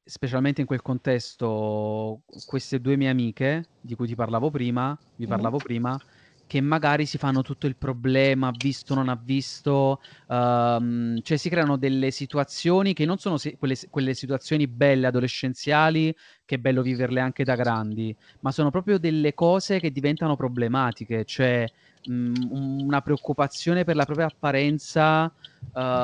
specialmente 0.04 0.60
in 0.60 0.66
quel 0.66 0.82
contesto, 0.82 2.22
queste 2.46 2.80
due 2.80 2.96
mie 2.96 3.08
amiche 3.08 3.66
di 3.80 3.94
cui 3.96 4.06
ti 4.06 4.14
parlavo 4.14 4.50
prima, 4.50 4.96
vi 5.16 5.26
parlavo 5.26 5.58
prima, 5.58 5.98
che 6.46 6.60
magari 6.60 7.06
si 7.06 7.18
fanno 7.18 7.42
tutto 7.42 7.66
il 7.66 7.76
problema, 7.76 8.52
visto, 8.56 8.94
non 8.94 9.08
ha 9.08 9.20
visto, 9.20 10.00
ehm, 10.28 11.20
cioè 11.22 11.36
si 11.36 11.48
creano 11.48 11.76
delle 11.76 12.10
situazioni 12.10 12.92
che 12.94 13.04
non 13.04 13.18
sono 13.18 13.36
se- 13.36 13.56
quelle, 13.56 13.76
quelle 13.90 14.14
situazioni 14.14 14.66
belle 14.68 15.06
adolescenziali, 15.08 16.14
che 16.44 16.54
è 16.56 16.58
bello 16.58 16.82
viverle 16.82 17.20
anche 17.20 17.44
da 17.44 17.56
grandi, 17.56 18.16
ma 18.40 18.52
sono 18.52 18.70
proprio 18.70 18.98
delle 18.98 19.34
cose 19.34 19.80
che 19.80 19.90
diventano 19.90 20.36
problematiche, 20.36 21.24
cioè 21.24 21.68
mh, 22.04 22.32
una 22.50 23.00
preoccupazione 23.00 23.84
per 23.84 23.96
la 23.96 24.04
propria 24.04 24.26
apparenza, 24.26 25.26
eh, 25.26 25.30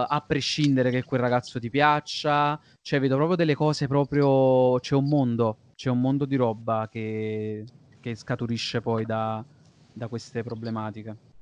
a 0.09 0.25
prescindere 0.27 0.91
che 0.91 1.05
quel 1.05 1.21
ragazzo 1.21 1.59
ti 1.61 1.71
piaccia, 1.71 2.59
cioè 2.81 3.01
vedo 3.01 3.17
proprio 3.17 3.37
delle 3.37 3.55
cose 3.55 3.87
proprio, 3.87 4.79
c'è 4.81 4.95
un 4.95 5.09
mondo, 5.09 5.61
c'è 5.75 5.91
un 5.91 6.01
mondo 6.01 6.25
di 6.27 6.37
roba 6.37 6.89
che, 6.91 7.69
che 8.01 8.15
scaturisce 8.15 8.81
poi 8.81 9.05
da, 9.05 9.45
da 9.93 10.09
queste 10.09 10.43
problematiche. 10.43 11.41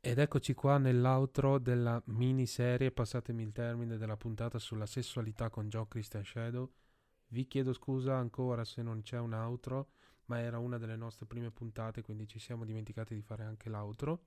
Ed 0.00 0.18
eccoci 0.18 0.54
qua 0.54 0.78
nell'outro 0.78 1.58
della 1.58 2.00
miniserie, 2.06 2.92
passatemi 2.92 3.42
il 3.42 3.52
termine, 3.52 3.96
della 3.96 4.16
puntata 4.16 4.58
sulla 4.58 4.86
sessualità 4.86 5.50
con 5.50 5.68
Joe 5.68 5.88
Christian 5.88 6.24
Shadow. 6.24 6.70
Vi 7.28 7.46
chiedo 7.46 7.72
scusa 7.72 8.16
ancora 8.16 8.64
se 8.64 8.82
non 8.82 9.02
c'è 9.02 9.18
un 9.18 9.32
outro, 9.32 9.88
ma 10.26 10.38
era 10.38 10.58
una 10.58 10.78
delle 10.78 10.96
nostre 10.96 11.26
prime 11.26 11.50
puntate, 11.50 12.02
quindi 12.02 12.28
ci 12.28 12.38
siamo 12.38 12.64
dimenticati 12.64 13.14
di 13.14 13.22
fare 13.22 13.42
anche 13.42 13.68
l'outro. 13.68 14.22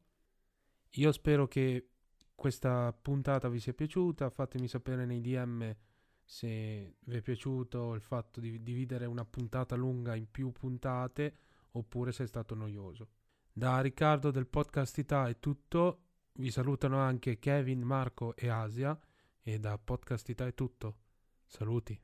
Io 0.93 1.11
spero 1.11 1.47
che 1.47 1.91
questa 2.35 2.91
puntata 2.91 3.47
vi 3.47 3.59
sia 3.59 3.73
piaciuta, 3.73 4.29
fatemi 4.29 4.67
sapere 4.67 5.05
nei 5.05 5.21
DM 5.21 5.75
se 6.23 6.97
vi 6.99 7.17
è 7.17 7.21
piaciuto 7.21 7.93
il 7.95 8.01
fatto 8.01 8.39
di 8.39 8.61
dividere 8.61 9.05
una 9.05 9.25
puntata 9.25 9.75
lunga 9.75 10.15
in 10.15 10.29
più 10.29 10.51
puntate 10.51 11.35
oppure 11.71 12.11
se 12.11 12.23
è 12.23 12.27
stato 12.27 12.53
noioso. 12.53 13.07
Da 13.59 13.81
Riccardo 13.81 14.31
del 14.31 14.47
podcast 14.47 14.97
Ita 14.99 15.27
è 15.27 15.37
tutto, 15.37 16.03
vi 16.35 16.49
salutano 16.49 16.97
anche 16.99 17.39
Kevin, 17.39 17.81
Marco 17.81 18.33
e 18.37 18.47
Asia 18.47 18.97
e 19.41 19.59
da 19.59 19.77
podcast 19.77 20.29
Ita 20.29 20.47
è 20.47 20.53
tutto. 20.53 20.99
Saluti. 21.45 22.01